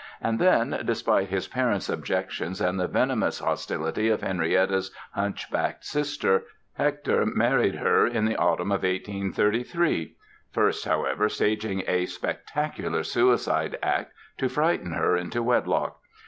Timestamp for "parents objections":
1.47-2.59